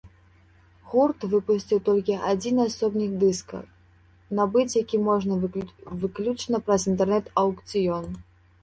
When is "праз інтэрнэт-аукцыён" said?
6.69-8.05